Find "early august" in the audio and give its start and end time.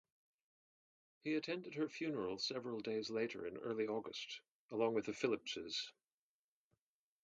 3.57-4.39